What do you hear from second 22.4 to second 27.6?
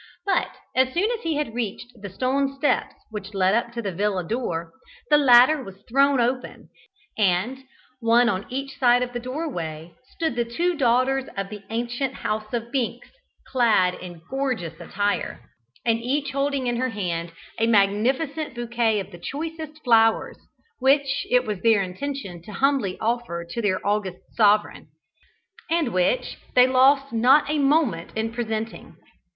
to humbly offer to their august sovereign, and which they lost not a